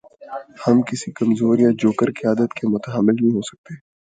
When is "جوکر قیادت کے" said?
1.79-2.67